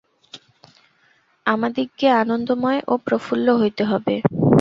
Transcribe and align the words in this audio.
আমাদিগকে 1.45 2.07
আনন্দময় 2.21 2.79
ও 2.87 3.03
প্রফুল্ল 3.05 3.47
হইতে 3.61 3.83
হইবে। 3.89 4.15